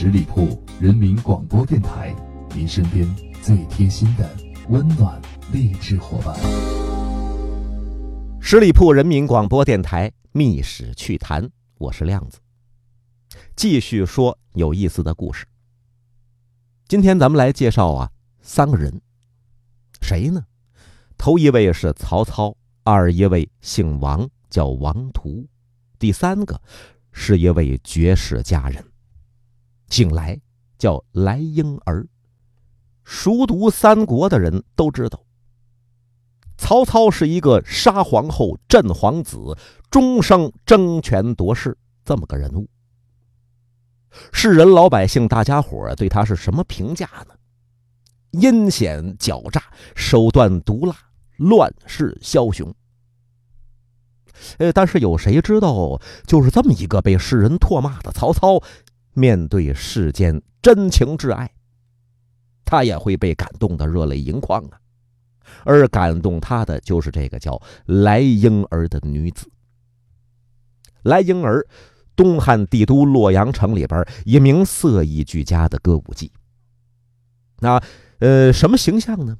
[0.00, 2.14] 十里铺人民广播电台，
[2.54, 3.04] 您身边
[3.42, 4.30] 最贴心的
[4.68, 5.20] 温暖
[5.52, 6.36] 励志伙伴。
[8.40, 11.42] 十里铺人民广播电台《密史趣谈》，
[11.78, 12.38] 我是亮子。
[13.56, 15.44] 继续说有意思的故事。
[16.86, 18.08] 今天咱们来介绍啊，
[18.40, 19.00] 三个人，
[20.00, 20.44] 谁呢？
[21.16, 25.44] 头一位是曹操，二一位姓王，叫王图，
[25.98, 26.62] 第三个
[27.10, 28.84] 是一位绝世佳人。
[29.88, 30.40] 姓来，
[30.78, 32.06] 叫来婴儿。
[33.04, 35.24] 熟读三国的人都知道，
[36.58, 39.56] 曹操是一个杀皇后、镇皇子、
[39.90, 42.68] 终生争权夺势这么个人物。
[44.32, 47.34] 世人、老百姓、大家伙对他是什么评价呢？
[48.32, 49.62] 阴险狡诈，
[49.94, 50.94] 手段毒辣，
[51.36, 52.74] 乱世枭雄。
[54.58, 58.62] 呃，但是有谁知道，就是这么一个被世人唾骂的曹操？
[59.18, 61.50] 面对世间真情挚爱，
[62.64, 64.80] 他也会被感动的热泪盈眶啊！
[65.64, 69.50] 而感动他的就是这个叫来婴儿的女子。
[71.02, 71.66] 来婴儿，
[72.14, 76.30] 东汉帝都洛阳城里边一名色艺俱佳的歌舞伎。
[77.60, 77.82] 那
[78.20, 79.38] 呃，什么形象呢？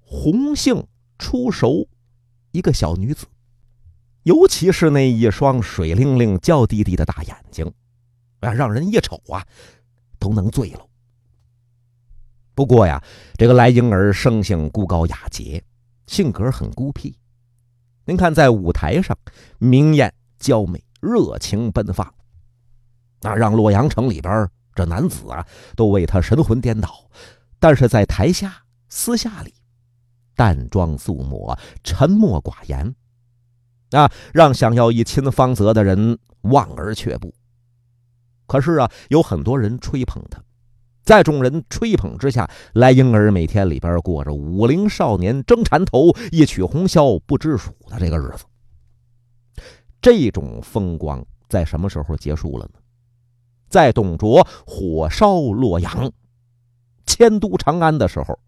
[0.00, 0.86] 红杏
[1.18, 1.88] 出熟，
[2.50, 3.26] 一个小女子，
[4.24, 7.72] 尤其是那一双水灵灵、娇滴滴的大眼睛。
[8.40, 9.44] 啊，让人一瞅啊，
[10.18, 10.86] 都能醉了。
[12.54, 13.02] 不过呀，
[13.36, 15.62] 这个来婴儿生性孤高雅洁，
[16.06, 17.18] 性格很孤僻。
[18.06, 19.16] 您看，在舞台上
[19.58, 22.14] 明艳娇美，热情奔放，
[23.20, 27.10] 那让洛阳城里边这男子啊都为他神魂颠倒。
[27.58, 29.52] 但是在台下私下里，
[30.34, 32.94] 淡妆素抹，沉默寡言，
[33.90, 37.34] 啊，让想要一亲芳泽的人望而却步。
[38.46, 40.42] 可是啊，有很多人吹捧他，
[41.02, 48.44] 在众人吹捧之下，来婴儿每天里边过着武林少年争缠头、一曲红绡不知数的这个日子。
[50.00, 52.80] 这种风光在什么时候结束了呢？
[53.68, 56.12] 在董卓火烧洛阳、
[57.04, 58.38] 迁都长安的时候，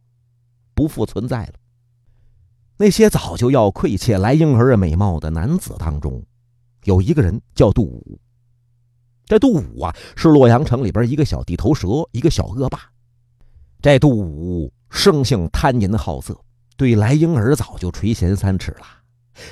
[0.75, 1.55] 不复存在了。
[2.77, 6.25] 那些早就要窥窃来婴儿美貌的男子当中，
[6.85, 8.21] 有一个人叫杜武。
[9.29, 12.81] 这杜武啊，是洛阳城里边一个小地头蛇，一个小恶霸。
[13.83, 16.35] 这杜武生性贪淫好色，
[16.79, 18.87] 对来婴儿早就垂涎三尺了。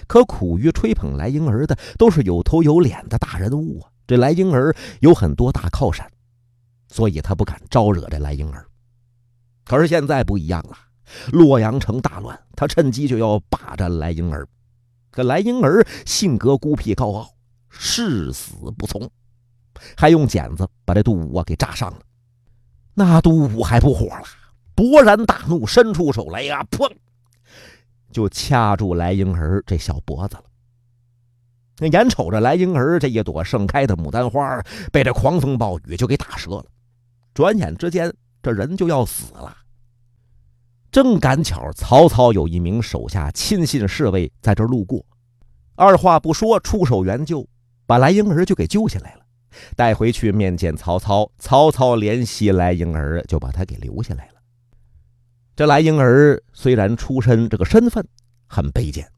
[0.08, 6.10] 可苦于吹捧来婴儿的都是有头有脸的大人物啊，这来婴儿有很多大靠山，
[6.88, 8.66] 所以他不敢招惹这来婴儿。
[9.64, 10.76] 可是现在不一样了，
[11.32, 14.48] 洛阳城大乱，他趁机就要霸占来婴儿。
[15.10, 17.28] 可来婴儿性格孤僻高傲，
[17.68, 19.08] 誓死不从。
[19.96, 21.98] 还用剪子把这杜武啊给扎伤了，
[22.94, 24.24] 那杜武还不火了，
[24.74, 26.90] 勃然大怒，伸出手来呀，砰，
[28.12, 30.44] 就掐住来婴儿这小脖子了。
[31.78, 36.64] 那眼瞅着来婴儿这一朵盛开的牡丹花被这狂风暴雨就给打折了，
[37.34, 38.10] 转眼之间
[38.42, 39.54] 这人就要死了。
[40.90, 45.04] 正赶巧曹操有一名手下亲信侍卫在这路过，
[45.74, 47.46] 二话不说出手援救，
[47.84, 49.25] 把来婴儿就给救下来了。
[49.74, 54.32] 带回去面见曹操，曹操怜惜来婴儿，就把他给留下来了。
[55.54, 58.06] 这来婴儿虽然出身这个身份
[58.46, 59.10] 很卑贱，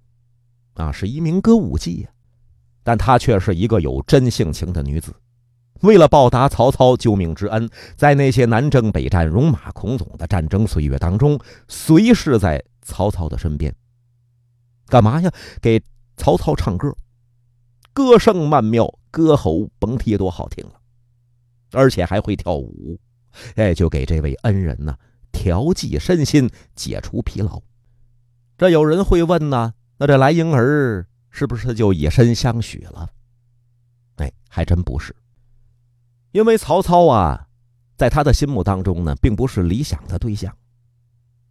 [0.75, 2.09] 啊，是一名歌舞伎呀，
[2.85, 5.13] 但她却是一个有真性情的女子。
[5.83, 11.39] 为了报答曹操救命之恩，在那些南征北战、戎马倥偬的战争岁月当中，
[11.69, 13.73] 随时在曹操的身边。
[14.87, 15.31] 干嘛呀？
[15.61, 15.81] 给
[16.17, 16.93] 曹操唱歌，
[17.93, 18.98] 歌声曼妙。
[19.11, 20.81] 歌喉甭提多好听了，
[21.73, 22.99] 而且还会跳舞，
[23.57, 24.97] 哎，就给这位恩人呢
[25.33, 27.63] 调剂身心，解除疲劳。
[28.57, 33.09] 这有人会问呢，那这来婴儿是不是就以身相许了？
[34.17, 35.15] 哎，还真不是，
[36.33, 37.49] 因为曹操啊，
[37.97, 40.55] 在他的心目当中呢，并不是理想的对象。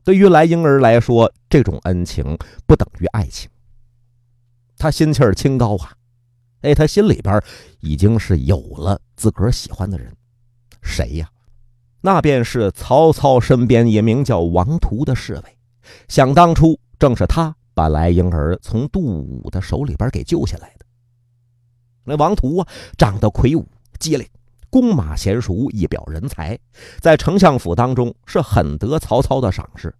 [0.03, 3.49] 对于来婴儿来说，这种恩情不等于爱情，
[4.77, 5.96] 他心气儿清高啊。
[6.61, 7.41] 哎，他心里边
[7.79, 10.11] 已经是有了自个儿喜欢的人，
[10.81, 11.29] 谁呀？
[12.01, 15.57] 那便是曹操身边一名叫王图的侍卫。
[16.07, 20.85] 想当初，正是他把来婴儿从杜武的手里边给救下来的。
[22.03, 22.67] 那王图啊，
[22.97, 23.67] 长得魁梧
[23.99, 24.27] 机灵，
[24.69, 26.57] 弓马娴熟，一表人才，
[26.99, 29.93] 在丞相府当中是很得曹操的赏识，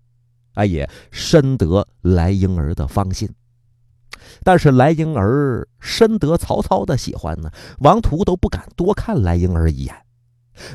[0.54, 3.30] 哎，也深得来婴儿的芳心。
[4.44, 9.96] 但是来婴儿深得曹操的喜欢呢，王图都不敢多看来婴儿一眼，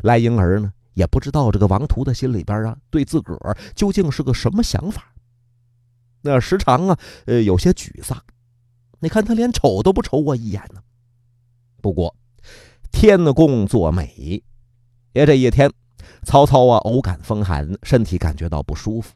[0.02, 5.12] 来婴儿呢也不知道这个王图的心里边啊，对自个儿究竟是个什么想法。
[6.22, 8.22] 那时常啊，呃，有些沮丧。
[9.00, 10.80] 你看他连瞅都不瞅我一眼呢。
[11.80, 12.14] 不过，
[12.92, 14.44] 天公作美，
[15.12, 15.68] 也这一天，
[16.22, 19.12] 曹操啊偶感风寒，身体感觉到不舒服，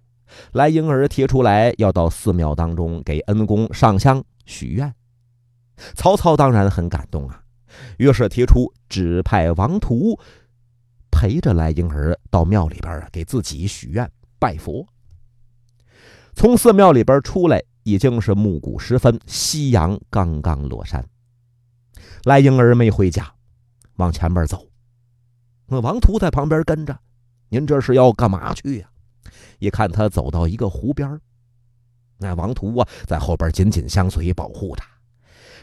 [0.53, 4.95] 来婴儿提出来要到寺庙当中给恩公上香许愿。
[5.95, 7.43] 曹操当然很感动啊，
[7.99, 10.19] 于是提出指派王图
[11.11, 14.87] 陪着来婴儿到庙里边啊给自己许愿拜佛。
[16.35, 21.05] 从寺庙里边出来，已经是暮鼓时分，夕阳刚刚落山。
[22.25, 23.33] 来婴儿没回家，
[23.97, 24.67] 往前边走。
[25.67, 26.99] 那王图在旁边跟着，
[27.49, 28.89] 您这是要干嘛去呀？
[29.59, 31.21] 一看他走到一个湖边，
[32.19, 34.83] 那王图啊在后边紧紧相随，保护着。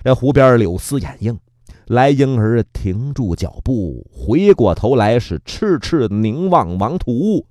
[0.04, 1.40] 这湖边柳丝掩映，
[1.88, 7.48] 来婴儿停住脚步，回过头来是痴痴凝望王图，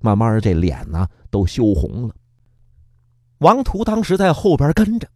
[0.00, 1.08] 慢慢这脸呢。
[1.32, 2.14] 都羞红了。
[3.38, 5.08] 王图当时在后边跟着，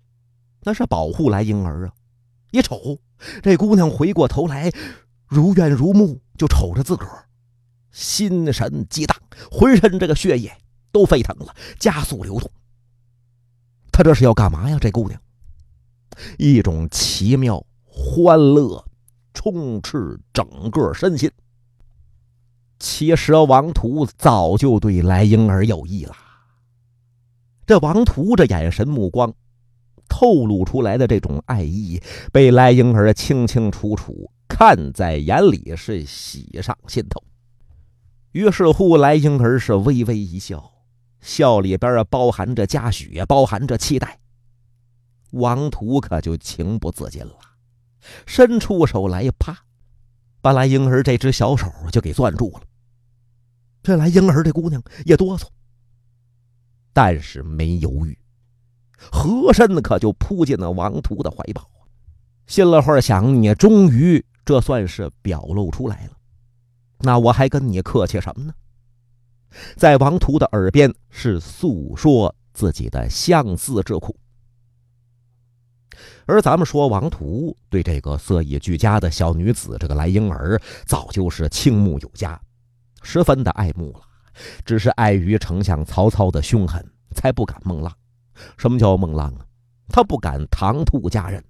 [0.62, 1.92] 那是保护来婴儿啊。
[2.52, 3.00] 一瞅，
[3.42, 4.70] 这姑娘回过头来，
[5.26, 7.23] 如怨如慕，就瞅着自个儿，
[7.94, 9.16] 心神激荡，
[9.52, 10.52] 浑身这个血液
[10.90, 12.50] 都沸腾了，加速流动。
[13.92, 14.76] 他这是要干嘛呀？
[14.80, 15.18] 这姑娘，
[16.36, 18.84] 一种奇妙欢乐
[19.32, 21.30] 充斥整个身心。
[22.80, 26.16] 其实王图早就对来婴儿有意了。
[27.64, 29.32] 这王图这眼神目光
[30.08, 32.02] 透露出来的这种爱意，
[32.32, 37.22] 被来婴儿清清楚楚看在眼里，是喜上心头。
[38.34, 40.72] 于是乎，来婴儿是微微一笑，
[41.20, 44.18] 笑里边包含着嘉许，也包含着期待。
[45.30, 47.38] 王图可就情不自禁了，
[48.26, 49.56] 伸出手来，啪，
[50.40, 52.62] 把来婴儿这只小手就给攥住了。
[53.84, 55.46] 这来婴儿这姑娘也哆嗦，
[56.92, 58.18] 但是没犹豫，
[58.98, 61.70] 和珅可就扑进了王图的怀抱。
[62.48, 66.16] 心了会儿想，你终于这算是表露出来了，
[67.04, 68.54] 那我还跟你客气什么呢？
[69.76, 74.18] 在王图的耳边是诉说自己的相思之苦。
[76.26, 82.40] 而咱们说王图对这个色艺俱佳的小女子，这个来婴儿，早就是倾慕有加。
[83.02, 84.00] 十分的爱慕了，
[84.64, 86.82] 只是碍于丞相曹操的凶狠，
[87.14, 87.94] 才不敢孟浪。
[88.56, 89.44] 什么叫孟浪啊？
[89.88, 91.44] 他不敢唐突佳人。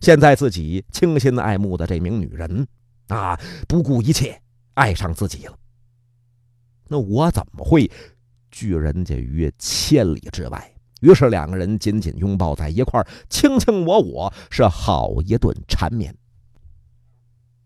[0.00, 2.66] 现在自己倾心爱慕的这名女人，
[3.08, 4.40] 啊，不顾一切
[4.74, 5.58] 爱上自己了。
[6.86, 7.90] 那我怎么会
[8.50, 10.72] 拒人家于千里之外？
[11.00, 16.14] 于是两个人紧紧拥抱在一块儿，卿卿我我，是好一顿缠绵。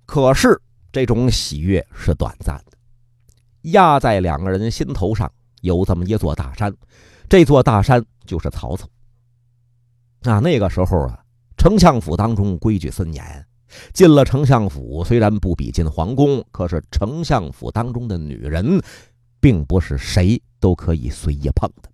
[0.06, 0.60] 可是。
[0.94, 2.72] 这种喜悦是短暂的，
[3.70, 6.70] 压在两个人心头上有这么一座大山，
[7.30, 8.86] 这座大山就是曹操。
[10.24, 11.24] 啊，那个时候啊，
[11.56, 13.46] 丞相府当中规矩森严，
[13.92, 18.80] 进了丞相府虽然不比进皇宫，可是丞相府当中的女人，
[19.40, 21.88] 并不是谁都可以随意碰的。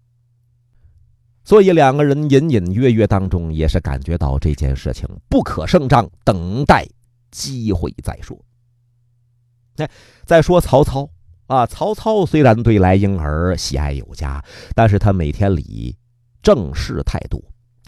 [1.44, 6.86] 所以两个人隐隐约约当中也是感觉到这件事情不可胜仗，等待
[7.30, 8.38] 机会再说。
[9.76, 9.88] 哎，
[10.26, 11.08] 再说曹操
[11.46, 14.44] 啊，曹操虽然对来婴儿喜爱有加，
[14.74, 15.96] 但是他每天里
[16.42, 17.42] 正事太多，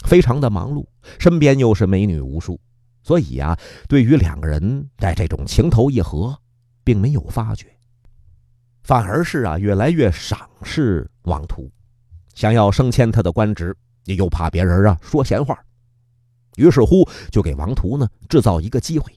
[0.07, 0.87] 非常的忙碌，
[1.19, 2.59] 身边又是美女无数，
[3.03, 6.39] 所以啊，对于两个人在这种情投意合，
[6.85, 7.67] 并没有发觉，
[8.83, 11.71] 反而是啊，越来越赏识王图，
[12.35, 15.59] 想要升迁他的官职，又怕别人啊说闲话，
[16.57, 19.13] 于是乎就给王图呢制造一个机会，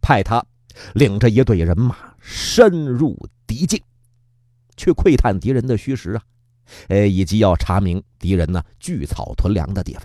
[0.00, 0.44] 派他。
[0.94, 3.78] 领着一队人马深入敌境，
[4.74, 6.22] 去窥探敌人的虚实啊，
[6.88, 10.02] 呃，以及要查明敌人呢聚草屯粮的地方。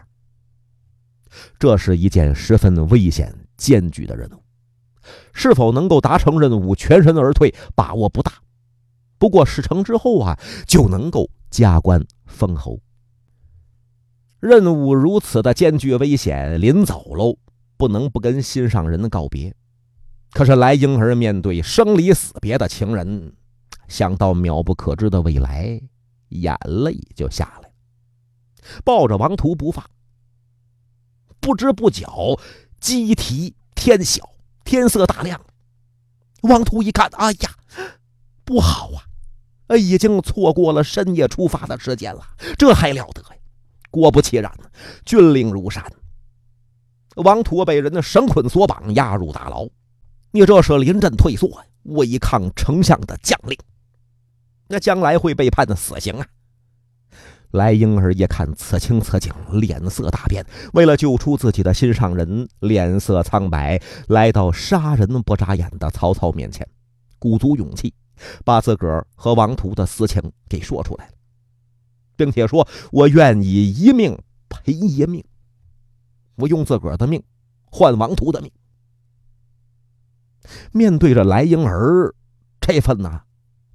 [1.60, 4.42] 这是一件十分危险艰巨的任务，
[5.34, 8.34] 是否能够达成任务，全身而退，把握不大。
[9.18, 12.80] 不过事成之后啊，就能够加官封侯。
[14.40, 17.38] 任务如此的艰巨危险，临走喽，
[17.78, 19.56] 不能不跟心上人告别。
[20.32, 23.34] 可是来婴儿面对生离死别的情人，
[23.88, 25.82] 想到渺不可知的未来，
[26.30, 27.74] 眼泪就下来了，
[28.84, 29.84] 抱着王图不放。
[31.48, 32.06] 不知不觉，
[32.82, 34.32] 鸡啼天晓，
[34.66, 35.40] 天色大亮。
[36.42, 37.56] 王图一看，哎呀，
[38.44, 38.92] 不好
[39.68, 39.78] 啊！
[39.78, 42.22] 已经错过了深夜出发的时间了，
[42.58, 43.40] 这还了得呀！
[43.90, 44.52] 果不其然，
[45.06, 45.82] 军令如山，
[47.16, 49.66] 王图被人的绳捆索绑，押入大牢。
[50.32, 53.58] 你这是临阵退缩，违抗丞相的将令，
[54.68, 56.28] 那将来会被判的死刑啊！
[57.52, 60.46] 来婴儿一看此情此景，脸色大变。
[60.74, 66.68] 为了救出自己的心上人，脸色苍白，来到杀人不眨眼的曹操面前，
[67.18, 67.94] 鼓足勇气，
[68.44, 71.14] 把自个儿和王图的私情给说出来了，
[72.16, 74.18] 并且说：“我愿意一命
[74.50, 75.24] 赔一命，
[76.36, 77.22] 我用自个儿的命
[77.66, 78.52] 换王图的命。”
[80.72, 82.14] 面对着来婴儿
[82.60, 83.24] 这份呐。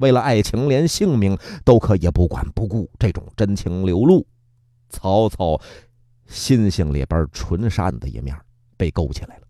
[0.02, 4.26] 为了爱情，连性命都可以不管不顾，这种真情流露，
[4.90, 5.59] 曹操
[6.26, 8.37] 心性里边纯善的一面
[8.76, 9.42] 被勾起来了。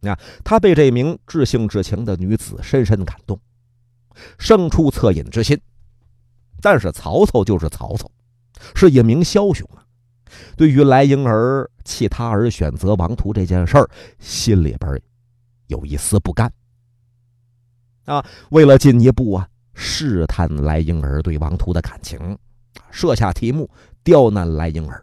[0.00, 3.38] 那他被这名至性至情的女子深深感动，
[4.38, 5.60] 生出恻隐之心。
[6.60, 8.10] 但是曹操就是曹操，
[8.74, 9.84] 是一名枭雄啊。
[10.56, 15.00] 对于来婴儿弃他而选择王图这件事儿，心里边
[15.66, 16.52] 有一丝不甘。
[18.04, 22.36] 啊，为了进一步啊试探来婴儿对王图的感情，
[22.90, 23.68] 设下题目
[24.02, 25.02] 刁难来婴儿：“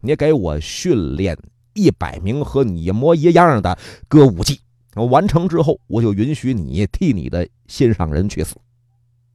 [0.00, 1.36] 你给我训练
[1.74, 3.78] 一百名和你一模一样的
[4.08, 4.58] 歌舞伎，
[4.94, 8.56] 完成之后，我就允许你替你的心上人去死。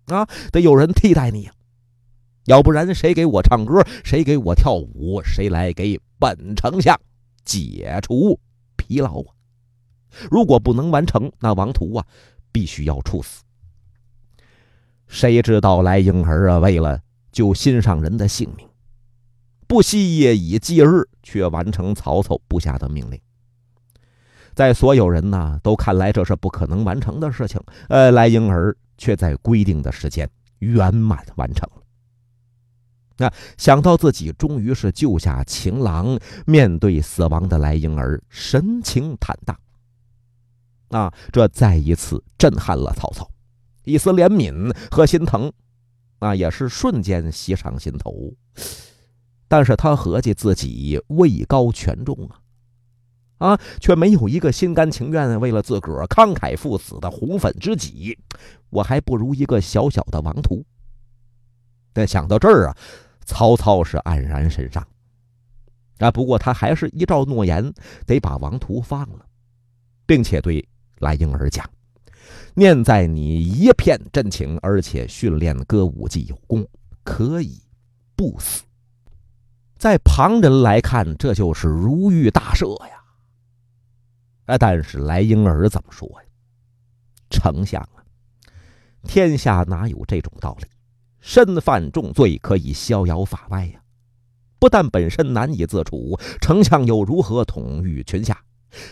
[0.08, 1.48] 啊，得有人替代你，
[2.46, 7.00] 要不然谁给我唱歌，谁给我跳舞，谁来给本丞相
[7.46, 8.39] 解除
[8.75, 9.29] 疲劳啊？
[10.29, 12.05] 如果不能完成，那王图啊。”
[12.53, 13.43] 必须要处死。
[15.07, 18.65] 谁知道来婴儿啊，为了救心上人的性命，
[19.67, 23.19] 不惜夜以继日，却完成曹操部下的命令。
[24.55, 30.29] 在所有人呢都看来这是不可能完成的事情，呃，来婴儿却在规定的时间
[30.60, 31.81] 圆满完成了。
[33.17, 39.55] 那想到自己终于是救下情郎，面对死亡的来婴儿，神情坦荡。
[40.93, 43.27] 啊，这再一次震撼了曹操，
[43.83, 45.51] 一丝怜悯和心疼，
[46.19, 48.13] 啊，也是瞬间袭上心头。
[49.47, 58.15] 但是他合计自己位高权重啊，啊，却没有一个心甘情愿为了自个儿慷慨赴死的红粉知己，
[58.69, 60.63] 我还不如一个小小的王图。
[61.91, 62.77] 但想到这儿啊，
[63.25, 64.88] 曹操是黯然神伤。
[65.97, 67.73] 啊，不过他还是依照诺言，
[68.05, 69.25] 得把王图放了，
[70.05, 70.67] 并且对。
[71.00, 71.69] 来婴儿讲，
[72.53, 76.67] 念在你一片真情，而且训练歌舞伎有功，
[77.03, 77.62] 可以
[78.15, 78.63] 不死。
[79.77, 82.95] 在旁人来看，这就是如遇大赦呀。
[84.45, 86.27] 啊，但是来婴儿怎么说呀？
[87.29, 88.03] 丞相啊，
[89.03, 90.67] 天下哪有这种道理？
[91.19, 93.81] 身犯重罪可以逍遥法外呀，
[94.59, 98.43] 不但本身难以自处，丞相又如何统御群下？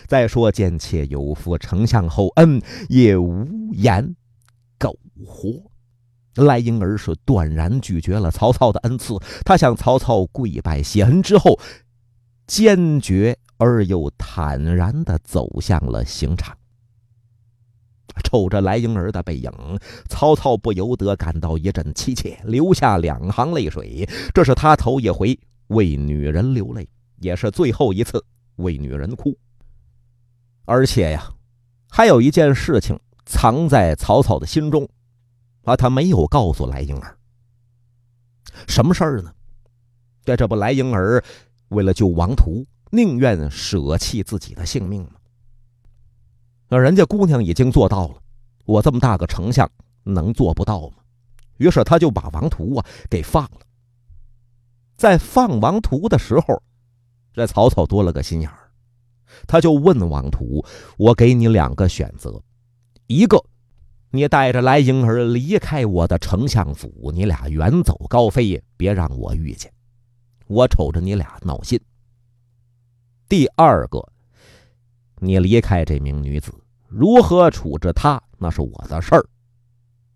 [0.06, 4.14] 再说，贱妾有负丞相厚恩，也无言
[4.78, 4.96] 苟
[5.26, 5.50] 活。
[6.36, 11.58] 赖婴儿是断然拒绝了曹操的恩赐，他向曹操跪拜谢恩之后，
[12.46, 16.56] 坚决而又坦然地走向了刑场。
[18.24, 19.50] 瞅着来婴儿的背影，
[20.08, 24.08] 曹操不由得感到一阵凄切，流下两行泪水。
[24.34, 26.88] 这是他头一回为女人流泪，
[27.20, 28.22] 也是最后一次
[28.56, 29.36] 为女人哭。
[30.64, 31.32] 而且呀，
[31.90, 34.88] 还有一件事情藏在曹操的心中，
[35.64, 37.16] 啊，他没有告诉来婴儿。
[38.68, 39.32] 什么事儿呢？
[40.24, 41.22] 在这不，来婴儿
[41.68, 45.12] 为了救王图，宁愿舍弃自己的性命吗？
[46.68, 48.22] 那人家姑娘已经做到了，
[48.64, 49.68] 我这么大个丞相
[50.04, 50.96] 能做不到吗？
[51.58, 53.60] 于是他就把王图啊给放了。
[54.96, 56.62] 在放王图的时候，
[57.32, 58.61] 这曹操多了个心眼儿。
[59.46, 60.64] 他就问王图
[60.96, 62.42] ：“我给你两个选择，
[63.06, 63.42] 一个，
[64.10, 69.72] 你带着来婴儿离开我的丞相府，你俩远走高飞，别让我遇见，
[70.46, 71.78] 我瞅着你俩闹心；
[73.28, 74.06] 第二个，
[75.16, 76.52] 你离开这名女子，
[76.88, 79.24] 如何处置她，那是我的事儿，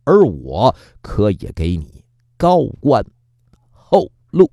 [0.05, 2.05] 而我可以给你
[2.37, 3.05] 高官
[3.71, 4.51] 厚禄。”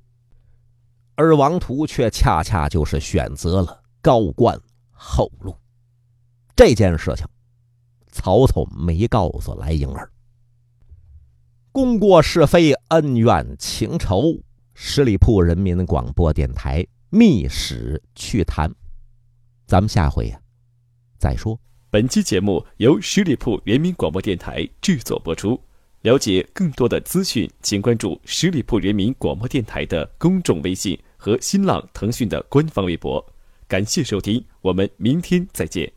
[1.16, 3.83] 而王图却恰恰就是选择了。
[4.04, 5.56] 高官厚禄，
[6.54, 7.26] 这件事情，
[8.12, 10.12] 曹操没告诉来婴儿。
[11.72, 14.42] 功过是非、恩怨情仇，
[14.74, 18.68] 十里铺人民广播电台《秘史趣谈》，
[19.64, 20.38] 咱们下回呀
[21.16, 21.58] 再说。
[21.88, 25.58] 本期节目由十里铺人民广播电台制作播出。
[26.02, 33.33] 了解更多的资讯，请关注十里铺人民广播电台的公众微信和新浪、腾讯的官方微博。
[33.74, 35.92] 感谢收听，我们明天再见。